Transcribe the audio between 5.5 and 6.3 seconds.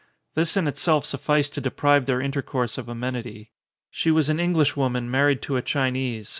a, Chinese.